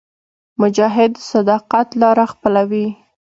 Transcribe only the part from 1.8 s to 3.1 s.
لاره خپلوي.